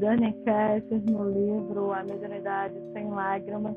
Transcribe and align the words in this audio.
Dani 0.00 0.32
Kessler 0.44 1.02
no 1.10 1.28
livro 1.28 1.92
A 1.92 2.02
Mediunidade 2.02 2.74
Sem 2.94 3.10
Lágrimas, 3.10 3.76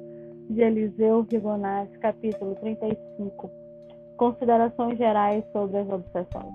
de 0.49 0.61
Eliseu 0.61 1.23
Vigonati, 1.23 1.99
capítulo 1.99 2.55
35. 2.61 3.51
Considerações 4.15 4.97
gerais 4.97 5.43
sobre 5.51 5.79
as 5.79 5.89
obsessões. 5.89 6.53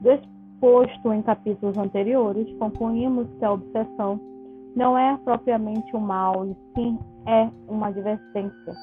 Do 0.00 0.10
exposto 0.10 1.12
em 1.12 1.22
capítulos 1.22 1.78
anteriores, 1.78 2.52
concluímos 2.58 3.28
que 3.38 3.44
a 3.44 3.52
obsessão 3.52 4.20
não 4.74 4.98
é 4.98 5.16
propriamente 5.18 5.94
um 5.94 6.00
mal, 6.00 6.44
e 6.44 6.56
sim 6.74 6.98
é 7.24 7.48
uma 7.68 7.86
advertência. 7.86 8.74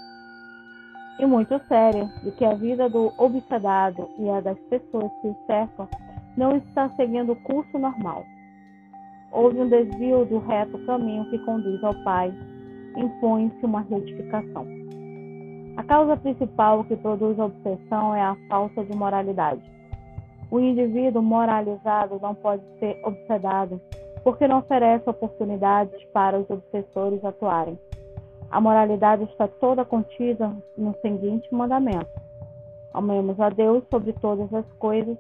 E 1.20 1.25
muito 1.25 1.60
séria 1.68 2.06
de 2.24 2.32
que 2.32 2.46
a 2.46 2.54
vida 2.54 2.88
do 2.88 3.11
obsedado 3.18 4.07
e 4.18 4.29
a 4.29 4.39
das 4.39 4.57
pessoas 4.70 5.11
que 5.21 5.28
o 5.28 5.36
cercam 5.46 5.89
não 6.38 6.56
está 6.56 6.88
seguindo 6.92 7.34
o 7.34 7.43
curso 7.43 7.78
normal 7.78 8.24
houve 9.33 9.60
um 9.60 9.68
desvio 9.68 10.25
do 10.25 10.37
reto 10.39 10.78
caminho 10.86 11.29
que 11.29 11.39
conduz 11.39 11.83
ao 11.83 11.96
Pai, 12.04 12.33
impõe-se 12.96 13.65
uma 13.65 13.82
retificação. 13.82 14.65
A 15.75 15.83
causa 15.83 16.15
principal 16.15 16.83
que 16.83 16.96
produz 16.96 17.39
a 17.39 17.46
obsessão 17.46 18.14
é 18.14 18.21
a 18.21 18.38
falta 18.47 18.83
de 18.86 18.96
moralidade. 18.96 19.61
O 20.51 20.60
indivíduo 20.60 21.24
moralizado 21.24 22.19
não 22.21 22.36
pode 22.36 22.61
ser 22.77 23.01
obsedado, 23.04 23.82
porque 24.24 24.47
não 24.47 24.60
oferece 24.60 25.10
oportunidades 25.10 26.02
para 26.13 26.38
os 26.38 26.47
obsessores 26.47 27.25
atuarem. 27.25 27.77
A 28.52 28.61
moralidade 28.61 29.24
está 29.24 29.47
toda 29.47 29.83
contida 29.83 30.55
no 30.77 30.93
seguinte 31.02 31.52
mandamento: 31.52 32.22
amemos 32.94 33.39
a 33.39 33.50
Deus 33.50 33.83
sobre 33.89 34.13
todas 34.13 34.53
as 34.53 34.66
coisas 34.73 35.17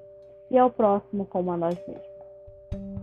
e 0.51 0.57
ao 0.57 0.69
próximo 0.69 1.25
como 1.25 1.51
a 1.51 1.57
nós 1.57 1.75
mesmos. 1.87 2.13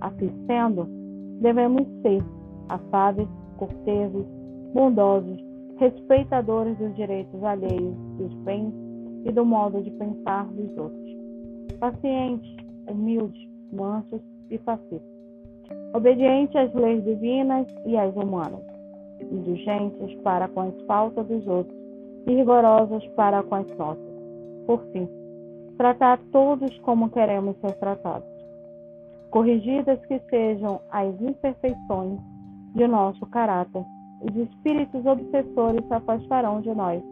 Assim 0.01 0.31
sendo, 0.47 1.00
devemos 1.41 1.87
ser 2.03 2.23
afáveis, 2.69 3.29
corteses, 3.57 4.27
bondosos, 4.75 5.39
respeitadores 5.79 6.77
dos 6.79 6.95
direitos 6.95 7.43
alheios, 7.43 7.97
dos 8.19 8.33
bens 8.45 8.73
e 9.25 9.33
do 9.33 9.45
modo 9.45 9.83
de 9.83 9.91
pensar 9.93 10.47
dos 10.47 10.77
outros, 10.77 11.17
pacientes, 11.79 12.57
humildes, 12.89 13.49
mansos 13.73 14.21
e 14.51 14.59
pacíficos, 14.59 15.01
obedientes 15.95 16.55
às 16.57 16.73
leis 16.75 17.03
divinas 17.05 17.67
e 17.87 17.97
às 17.97 18.15
humanas, 18.15 18.63
indulgentes 19.21 20.15
para 20.23 20.49
com 20.49 20.61
as 20.61 20.83
faltas 20.83 21.27
dos 21.27 21.47
outros 21.47 21.77
e 22.27 22.35
rigorosos 22.35 23.07
para 23.17 23.43
com 23.43 23.55
as 23.57 23.77
nossas. 23.77 24.11
Por 24.67 24.83
fim, 24.93 25.09
tratar 25.79 26.21
todos 26.31 26.79
como 26.81 27.11
queremos 27.11 27.57
ser 27.61 27.73
tratados 27.79 28.30
corrigidas 29.31 29.99
que 30.07 30.19
sejam 30.31 30.81
as 30.91 31.09
imperfeições 31.21 32.19
de 32.75 32.87
nosso 32.87 33.25
caráter, 33.27 33.85
os 34.21 34.37
espíritos 34.37 35.05
obsessores 35.07 35.85
se 35.87 35.95
afastarão 35.95 36.61
de 36.61 36.75
nós, 36.75 37.03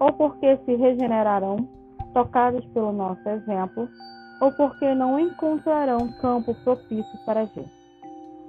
ou 0.00 0.12
porque 0.12 0.56
se 0.64 0.74
regenerarão, 0.74 1.68
tocados 2.12 2.64
pelo 2.66 2.92
nosso 2.92 3.26
exemplo, 3.28 3.88
ou 4.40 4.50
porque 4.52 4.94
não 4.94 5.18
encontrarão 5.18 6.10
campo 6.20 6.54
propício 6.64 7.18
para 7.24 7.42
agir. 7.42 7.68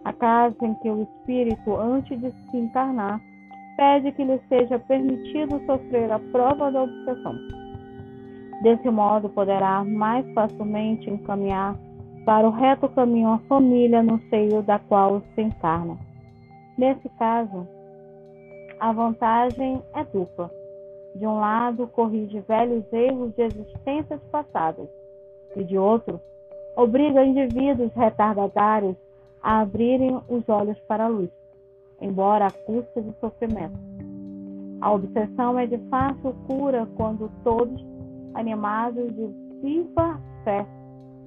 A 0.03 0.13
casa 0.13 0.55
em 0.61 0.73
que 0.75 0.89
o 0.89 1.03
espírito, 1.03 1.75
antes 1.75 2.19
de 2.19 2.31
se 2.31 2.57
encarnar, 2.57 3.21
pede 3.77 4.11
que 4.13 4.23
lhe 4.23 4.39
seja 4.49 4.79
permitido 4.79 5.63
sofrer 5.65 6.11
a 6.11 6.19
prova 6.31 6.71
da 6.71 6.83
obsessão. 6.83 7.35
Desse 8.63 8.89
modo, 8.89 9.29
poderá 9.29 9.83
mais 9.83 10.25
facilmente 10.33 11.09
encaminhar 11.09 11.75
para 12.25 12.47
o 12.47 12.52
reto 12.52 12.88
caminho 12.89 13.30
a 13.30 13.39
família 13.39 14.03
no 14.03 14.19
seio 14.30 14.61
da 14.61 14.77
qual 14.80 15.22
se 15.33 15.41
encarna. 15.41 15.97
Nesse 16.78 17.09
caso, 17.17 17.68
a 18.79 18.91
vantagem 18.91 19.81
é 19.94 20.03
dupla. 20.03 20.50
De 21.16 21.28
um 21.28 21.40
lado, 21.40 21.88
corrige 21.88 22.40
velhos 22.41 22.85
erros 22.91 23.34
de 23.35 23.44
existências 23.44 24.22
passadas, 24.31 24.88
e 25.56 25.63
de 25.63 25.78
outro, 25.78 26.22
obriga 26.75 27.25
indivíduos 27.25 27.91
retardatários 27.94 28.95
a 29.44 29.59
abrirem 29.59 30.19
os 30.29 30.47
olhos 30.47 30.79
para 30.88 31.06
a 31.06 31.09
luz, 31.09 31.29
embora 32.00 32.47
à 32.47 32.51
custa 32.51 33.01
de 33.01 33.12
sofrimento. 33.19 33.78
A 34.79 34.94
obsessão 34.94 35.59
é 35.59 35.68
de 35.68 35.78
fácil 35.90 36.34
cura 36.47 36.88
quando 36.95 37.29
todos, 37.44 37.85
animados 38.34 39.13
de 39.13 39.28
viva 39.62 40.19
fé, 40.44 40.66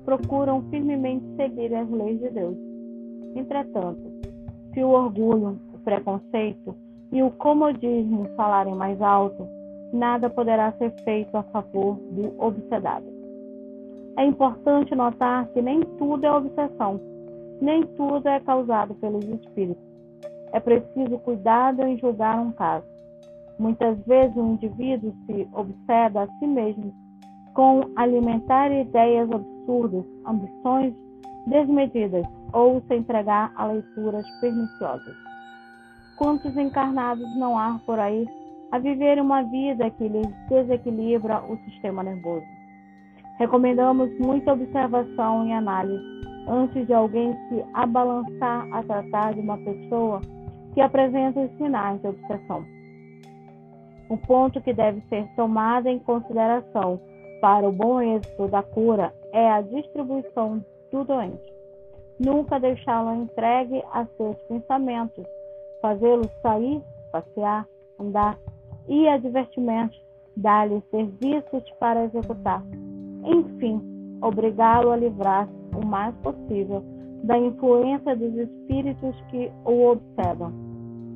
procuram 0.05 0.63
firmemente 0.71 1.25
seguir 1.37 1.75
as 1.75 1.89
leis 1.91 2.21
de 2.21 2.31
Deus. 2.31 2.57
Entretanto, 3.35 4.03
se 4.73 4.83
o 4.83 4.91
orgulho, 4.91 5.59
o 5.73 5.79
preconceito 5.79 6.75
e 7.13 7.23
o 7.23 7.31
comodismo 7.31 8.29
falarem 8.37 8.75
mais 8.75 9.01
alto, 9.01 9.47
nada 9.93 10.29
poderá 10.29 10.73
ser 10.73 10.91
feito 11.05 11.37
a 11.37 11.43
favor 11.45 11.97
do 12.11 12.35
obsedado. 12.39 13.07
É 14.17 14.25
importante 14.25 14.95
notar 14.95 15.47
que 15.49 15.63
nem 15.63 15.81
tudo 15.99 16.25
é 16.25 16.33
obsessão, 16.33 17.01
nem 17.61 17.83
tudo 17.97 18.29
é 18.29 18.41
causado 18.41 18.95
pelos 18.95 19.25
espíritos. 19.25 19.83
É 20.53 20.61
preciso 20.61 21.19
cuidado 21.19 21.83
em 21.83 21.99
julgar 21.99 22.39
um 22.39 22.53
caso. 22.53 22.87
Muitas 23.59 23.99
vezes 24.07 24.37
o 24.37 24.53
indivíduo 24.53 25.13
se 25.27 25.49
obseda 25.53 26.23
a 26.23 26.29
si 26.39 26.47
mesmo 26.47 26.93
com 27.55 27.83
alimentar 27.97 28.73
ideias 28.73 29.29
absurdas, 29.65 30.05
ambições 30.27 30.95
desmedidas 31.47 32.25
ou 32.53 32.81
se 32.83 32.95
entregar 32.95 33.53
a 33.57 33.67
leituras 33.67 34.25
perniciosas. 34.41 35.15
Quantos 36.17 36.57
encarnados 36.57 37.37
não 37.37 37.59
há 37.59 37.79
por 37.85 37.99
aí 37.99 38.29
a 38.71 38.79
viver 38.79 39.21
uma 39.21 39.43
vida 39.43 39.91
que 39.91 40.09
lhes 40.09 40.29
desequilibra 40.49 41.43
o 41.43 41.57
sistema 41.65 42.03
nervoso? 42.03 42.47
Recomendamos 43.39 44.17
muita 44.21 44.53
observação 44.53 45.47
e 45.49 45.53
análise 45.53 46.05
antes 46.49 46.87
de 46.87 46.93
alguém 46.93 47.33
se 47.49 47.65
abalançar 47.75 48.69
a 48.73 48.83
tratar 48.83 49.35
de 49.35 49.41
uma 49.41 49.59
pessoa 49.59 50.21
que 50.73 50.81
apresenta 50.81 51.49
sinais 51.57 52.01
de 52.01 52.09
obsessão. 52.09 52.65
Um 54.09 54.17
ponto 54.19 54.61
que 54.61 54.73
deve 54.73 55.01
ser 55.09 55.27
tomado 55.35 55.89
em 55.89 55.99
consideração 55.99 57.01
para 57.41 57.69
o 57.69 57.73
bom 57.73 58.01
êxito 58.01 58.47
da 58.49 58.63
cura 58.63 59.13
é 59.34 59.50
a 59.50 59.61
distribuição 59.61 60.65
do 60.93 61.05
doente. 61.05 61.53
Nunca 62.21 62.61
deixá-lo 62.61 63.22
entregue 63.22 63.83
a 63.93 64.06
seus 64.17 64.37
pensamentos, 64.43 65.27
fazê-lo 65.83 66.31
sair, 66.41 66.81
passear, 67.11 67.67
andar 67.99 68.39
e 68.89 69.09
a 69.09 69.19
dar-lhe 70.37 70.81
serviços 70.91 71.69
para 71.81 72.05
executar. 72.05 72.62
Enfim, 73.25 73.83
obrigá-lo 74.23 74.93
a 74.93 74.97
livrar-se 74.97 75.53
o 75.77 75.84
mais 75.84 76.15
possível 76.19 76.84
da 77.25 77.37
influência 77.37 78.15
dos 78.15 78.34
espíritos 78.37 79.21
que 79.31 79.50
o 79.65 79.91
obsedam. 79.91 80.53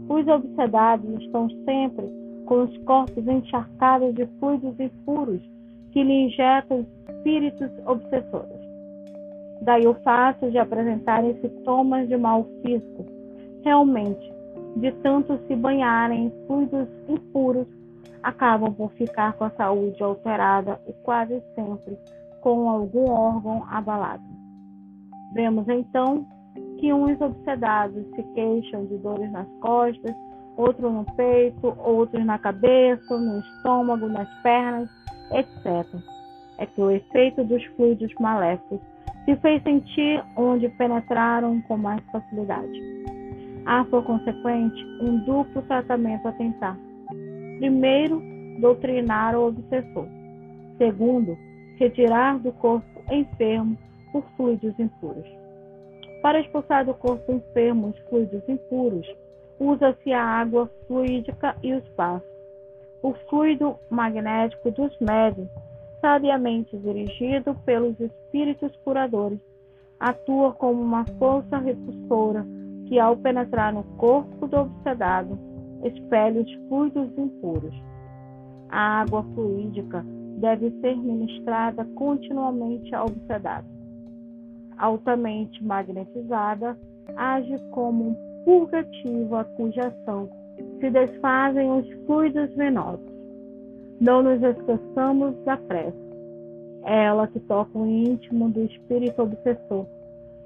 Os 0.08 0.26
obsedados 0.26 1.08
estão 1.22 1.48
sempre 1.64 2.08
com 2.46 2.64
os 2.64 2.78
corpos 2.78 3.28
encharcados 3.28 4.12
de 4.14 4.26
fluidos 4.40 4.74
impuros 4.80 5.57
que 5.92 6.02
lhe 6.02 6.26
injetam 6.26 6.86
espíritos 7.08 7.70
obsessores. 7.86 8.58
Daí 9.62 9.86
o 9.86 9.94
fato 10.02 10.50
de 10.50 10.58
apresentarem 10.58 11.40
sintomas 11.40 12.08
de 12.08 12.16
mal 12.16 12.44
físico. 12.62 13.04
Realmente, 13.64 14.32
de 14.76 14.92
tanto 15.02 15.38
se 15.46 15.56
banharem 15.56 16.26
em 16.26 16.46
fluidos 16.46 16.88
impuros, 17.08 17.66
acabam 18.22 18.72
por 18.72 18.90
ficar 18.92 19.32
com 19.34 19.44
a 19.44 19.50
saúde 19.50 20.02
alterada 20.02 20.80
e 20.86 20.92
quase 21.04 21.42
sempre 21.54 21.98
com 22.40 22.68
algum 22.68 23.10
órgão 23.10 23.64
abalado. 23.70 24.22
Vemos 25.34 25.68
então 25.68 26.26
que 26.78 26.92
uns 26.92 27.20
obsedados 27.20 28.04
se 28.14 28.22
queixam 28.34 28.86
de 28.86 28.96
dores 28.98 29.30
nas 29.32 29.48
costas, 29.60 30.14
outros 30.56 30.92
no 30.92 31.04
peito, 31.16 31.74
outros 31.78 32.24
na 32.24 32.38
cabeça, 32.38 33.18
no 33.18 33.40
estômago, 33.40 34.08
nas 34.08 34.28
pernas, 34.42 34.88
etc. 35.32 35.86
É 36.58 36.66
que 36.66 36.80
o 36.80 36.90
efeito 36.90 37.44
dos 37.44 37.64
fluidos 37.76 38.12
maléficos 38.18 38.80
se 39.24 39.36
fez 39.36 39.62
sentir 39.62 40.24
onde 40.36 40.68
penetraram 40.70 41.60
com 41.62 41.76
mais 41.76 42.02
facilidade. 42.10 42.80
Há, 43.66 43.84
por 43.84 44.02
consequente, 44.04 44.82
um 45.02 45.18
duplo 45.24 45.62
tratamento 45.62 46.26
a 46.26 46.32
tentar. 46.32 46.78
Primeiro, 47.58 48.22
doutrinar 48.60 49.36
o 49.36 49.48
obsessor. 49.48 50.06
Segundo, 50.78 51.36
retirar 51.76 52.38
do 52.38 52.52
corpo 52.52 52.86
enfermo 53.12 53.76
os 54.14 54.24
fluidos 54.36 54.78
impuros. 54.78 55.28
Para 56.22 56.40
expulsar 56.40 56.86
do 56.86 56.94
corpo 56.94 57.30
enfermo 57.30 57.88
os 57.88 57.98
fluidos 58.08 58.42
impuros, 58.48 59.06
usa-se 59.60 60.12
a 60.12 60.22
água 60.22 60.70
fluídica 60.86 61.54
e 61.62 61.74
os 61.74 61.86
passos 61.90 62.37
o 63.02 63.12
fluido 63.28 63.76
magnético 63.90 64.70
dos 64.70 64.96
médios, 65.00 65.48
sabiamente 66.00 66.76
dirigido 66.78 67.54
pelos 67.64 67.98
espíritos 68.00 68.74
curadores, 68.84 69.40
atua 69.98 70.52
como 70.52 70.80
uma 70.80 71.04
força 71.18 71.58
repulsora 71.58 72.46
que 72.86 72.98
ao 72.98 73.16
penetrar 73.16 73.72
no 73.72 73.84
corpo 73.96 74.46
do 74.46 74.60
obsedado, 74.60 75.38
expele 75.84 76.40
os 76.40 76.52
fluidos 76.68 77.10
impuros. 77.18 77.74
A 78.70 79.02
água 79.02 79.22
fluídica 79.34 80.04
deve 80.38 80.70
ser 80.80 80.96
ministrada 80.96 81.84
continuamente 81.94 82.94
ao 82.94 83.06
obsedado. 83.06 83.66
Altamente 84.78 85.62
magnetizada, 85.64 86.78
age 87.16 87.58
como 87.70 88.10
um 88.10 88.44
purgativo 88.44 89.36
a 89.36 89.44
cuja 89.44 89.88
ação 89.88 90.28
se 90.80 90.90
desfazem 90.90 91.70
os 91.70 91.90
fluidos 92.06 92.54
venosos. 92.54 93.06
Não 94.00 94.22
nos 94.22 94.42
esqueçamos 94.42 95.34
da 95.44 95.56
prece. 95.56 95.96
É 96.84 97.04
ela 97.06 97.26
que 97.26 97.40
toca 97.40 97.78
o 97.78 97.86
íntimo 97.86 98.48
do 98.50 98.64
espírito 98.64 99.22
obsessor 99.22 99.86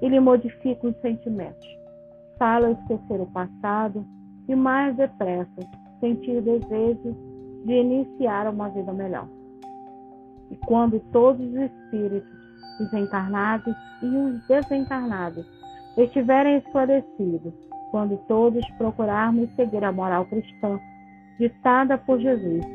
e 0.01 0.09
lhe 0.09 0.19
modifica 0.19 0.87
os 0.87 0.95
sentimentos. 1.01 1.67
Fala 2.37 2.71
esquecer 2.71 3.21
o 3.21 3.27
passado 3.27 4.05
e 4.47 4.55
mais 4.55 4.95
depressa 4.95 5.61
sentir 5.99 6.41
desejo 6.41 7.15
de 7.65 7.73
iniciar 7.73 8.47
uma 8.49 8.69
vida 8.69 8.91
melhor. 8.91 9.27
E 10.51 10.57
quando 10.65 10.99
todos 11.11 11.45
os 11.47 11.55
espíritos, 11.55 12.29
os 12.81 12.93
encarnados 12.93 13.75
e 14.01 14.05
os 14.05 14.47
desencarnados, 14.47 15.45
estiverem 15.97 16.57
esclarecidos, 16.57 17.53
quando 17.93 18.17
todos 18.27 18.67
procurarmos 18.71 19.47
seguir 19.55 19.83
a 19.83 19.91
moral 19.91 20.25
cristã 20.25 20.79
ditada 21.37 21.95
por 21.95 22.19
Jesus, 22.19 22.65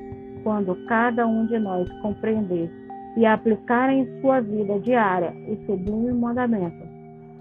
quando 0.44 0.76
cada 0.86 1.26
um 1.26 1.44
de 1.46 1.58
nós 1.58 1.90
compreender 2.02 2.70
e 3.16 3.26
aplicar 3.26 3.92
em 3.92 4.06
sua 4.20 4.40
vida 4.40 4.78
diária 4.78 5.34
o 5.48 5.56
sublime 5.66 6.12
mandamento, 6.12 6.86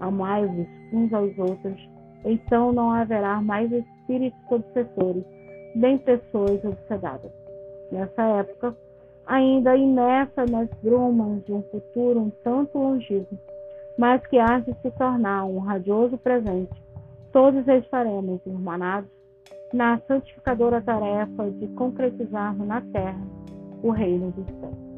amai-vos 0.00 0.66
uns 0.92 1.12
aos 1.12 1.38
outros, 1.38 1.88
então 2.24 2.72
não 2.72 2.90
haverá 2.90 3.40
mais 3.40 3.70
espíritos 3.70 4.40
obsessores, 4.50 5.24
nem 5.76 5.98
pessoas 5.98 6.60
obsedadas. 6.64 7.30
Nessa 7.92 8.22
época, 8.40 8.76
ainda 9.24 9.76
imersa 9.76 10.44
nas 10.50 10.68
brumas 10.82 11.44
de 11.44 11.52
um 11.52 11.62
futuro 11.70 12.22
um 12.22 12.30
tanto 12.42 12.76
longínquo, 12.76 13.38
mas 13.96 14.20
que 14.26 14.36
há 14.36 14.58
de 14.58 14.74
se 14.82 14.90
tornar 14.98 15.44
um 15.44 15.60
radioso 15.60 16.18
presente, 16.18 16.87
todos 17.32 17.66
estaremos 17.66 18.40
irmanados 18.46 19.10
na 19.72 20.00
santificadora 20.06 20.80
tarefa 20.80 21.50
de 21.50 21.68
concretizarmos 21.68 22.66
na 22.66 22.80
terra 22.80 23.20
o 23.82 23.90
reino 23.90 24.30
dos 24.32 24.46
céus. 24.46 24.88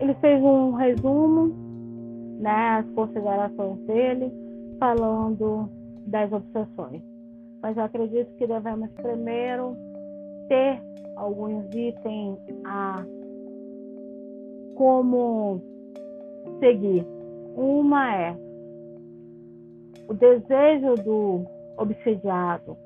Ele 0.00 0.14
fez 0.14 0.42
um 0.42 0.72
resumo, 0.72 1.52
né, 2.40 2.78
as 2.78 2.90
considerações 2.90 3.78
dele, 3.80 4.32
falando 4.78 5.68
das 6.06 6.32
obsessões. 6.32 7.02
Mas 7.60 7.76
eu 7.76 7.84
acredito 7.84 8.32
que 8.36 8.46
devemos 8.46 8.90
primeiro 8.92 9.76
ter 10.48 10.80
alguns 11.16 11.64
itens 11.74 12.38
a 12.64 13.04
como 14.76 15.60
seguir. 16.60 17.04
Uma 17.56 18.14
é 18.14 18.47
o 20.08 20.14
desejo 20.14 20.94
do 21.04 21.44
obsediado. 21.76 22.76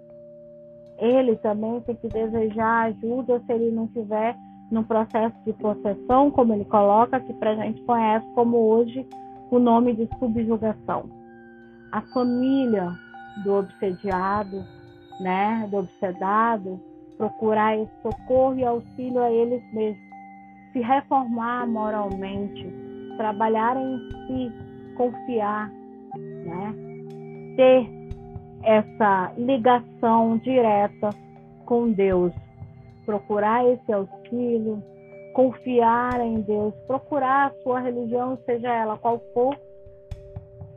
Ele 0.99 1.37
também 1.37 1.81
tem 1.83 1.95
que 1.97 2.09
desejar 2.09 2.89
ajuda 2.89 3.41
se 3.47 3.53
ele 3.53 3.71
não 3.71 3.87
tiver 3.89 4.37
num 4.71 4.83
processo 4.83 5.37
de 5.45 5.53
possessão, 5.55 6.31
como 6.31 6.53
ele 6.53 6.65
coloca, 6.65 7.21
que 7.21 7.33
para 7.35 7.53
a 7.53 7.57
gente 7.57 7.81
conhece 7.83 8.27
como 8.35 8.57
hoje 8.57 9.07
o 9.51 9.59
nome 9.59 9.95
de 9.95 10.09
subjugação. 10.19 11.09
A 11.93 12.01
família 12.13 12.93
do 13.45 13.55
obsediado, 13.55 14.65
né, 15.21 15.67
do 15.71 15.79
obsedado, 15.79 16.81
procurar 17.19 17.77
esse 17.77 17.93
socorro 18.03 18.59
e 18.59 18.65
auxílio 18.65 19.23
a 19.23 19.31
eles 19.31 19.63
mesmos, 19.73 20.03
se 20.73 20.81
reformar 20.81 21.67
moralmente, 21.69 22.67
trabalhar 23.17 23.77
em 23.77 23.99
si, 24.27 24.53
confiar, 24.97 25.71
né, 26.47 26.81
ter 27.56 27.88
essa 28.62 29.32
ligação 29.37 30.38
direta 30.38 31.10
com 31.66 31.90
Deus, 31.90 32.32
procurar 33.04 33.66
esse 33.66 33.93
auxílio, 33.93 34.82
confiar 35.32 36.20
em 36.20 36.40
Deus, 36.40 36.75
procurar 36.87 37.46
a 37.46 37.62
sua 37.62 37.81
religião, 37.81 38.38
seja 38.44 38.72
ela 38.72 38.96
qual 38.96 39.20
for, 39.32 39.56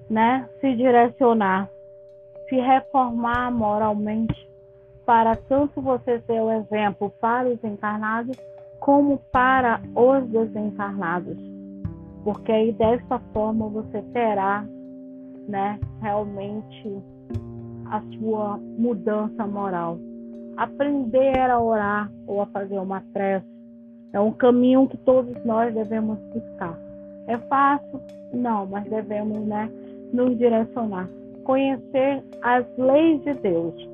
né, 0.10 0.48
se 0.60 0.76
direcionar, 0.76 1.70
se 2.50 2.56
reformar 2.56 3.52
moralmente, 3.52 4.46
para 5.06 5.36
tanto 5.36 5.82
você 5.82 6.20
ser 6.22 6.42
o 6.42 6.52
exemplo 6.52 7.12
para 7.22 7.48
os 7.48 7.64
encarnados, 7.64 8.36
como 8.80 9.20
para 9.32 9.80
os 9.96 10.28
desencarnados. 10.30 11.38
Porque 12.24 12.52
aí 12.52 12.72
dessa 12.72 13.20
forma 13.32 13.68
você 13.70 14.02
terá, 14.14 14.66
né, 15.48 15.80
realmente 16.02 17.04
a 17.92 18.02
sua 18.18 18.58
mudança 18.58 19.46
moral. 19.46 19.98
Aprender 20.58 21.50
a 21.50 21.60
orar 21.60 22.12
ou 22.28 22.42
a 22.42 22.46
fazer 22.48 22.80
uma 22.80 23.02
prece 23.14 23.46
é 24.14 24.20
um 24.20 24.32
caminho 24.32 24.88
que 24.88 24.98
todos 24.98 25.44
nós 25.44 25.74
devemos 25.74 26.18
buscar. 26.34 26.78
É 27.28 27.38
fácil? 27.38 28.00
Não, 28.34 28.66
mas 28.66 28.86
devemos, 28.86 29.46
né, 29.46 29.70
nos 30.14 30.38
direcionar. 30.38 31.10
Conhecer 31.44 32.24
as 32.42 32.66
leis 32.78 33.22
de 33.24 33.34
Deus 33.34 33.90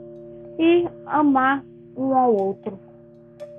e 0.59 0.87
amar 1.05 1.63
um 1.97 2.15
ao 2.15 2.33
outro, 2.33 2.79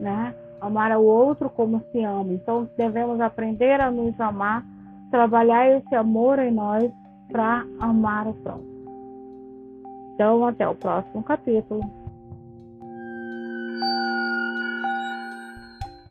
né? 0.00 0.34
Amar 0.60 0.92
ao 0.92 1.04
outro 1.04 1.50
como 1.50 1.82
se 1.90 2.02
ama. 2.04 2.32
Então 2.32 2.68
devemos 2.76 3.20
aprender 3.20 3.80
a 3.80 3.90
nos 3.90 4.18
amar, 4.20 4.64
trabalhar 5.10 5.68
esse 5.68 5.94
amor 5.94 6.38
em 6.38 6.52
nós 6.52 6.90
para 7.32 7.66
amar 7.80 8.28
o 8.28 8.34
próximo. 8.34 8.72
Então 10.14 10.46
até 10.46 10.68
o 10.68 10.74
próximo 10.74 11.22
capítulo. 11.22 12.01